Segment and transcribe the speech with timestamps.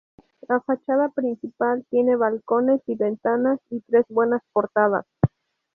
[0.49, 5.05] La fachada principal tiene balcones y ventanas y tres buenas portadas.